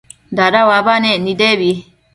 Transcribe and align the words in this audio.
dada 0.37 0.59
uabanec 0.69 1.17
nebi 1.25 1.71